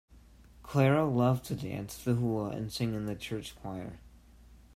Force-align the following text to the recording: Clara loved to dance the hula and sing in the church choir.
Clara 0.63 1.05
loved 1.05 1.45
to 1.45 1.55
dance 1.55 1.95
the 1.95 2.15
hula 2.15 2.49
and 2.49 2.73
sing 2.73 2.95
in 2.95 3.05
the 3.05 3.13
church 3.15 3.55
choir. 3.57 3.99